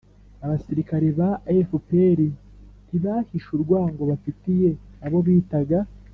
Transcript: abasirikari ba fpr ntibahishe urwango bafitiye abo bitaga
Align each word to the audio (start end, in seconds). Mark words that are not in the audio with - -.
abasirikari 0.43 1.09
ba 1.19 1.29
fpr 1.69 2.19
ntibahishe 2.85 3.49
urwango 3.57 4.01
bafitiye 4.11 4.69
abo 5.05 5.17
bitaga 5.27 5.79